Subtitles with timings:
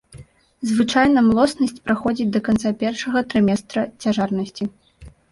[0.69, 4.63] Звычайна млоснасць праходзіць да канца першага трыместра цяжарнасці.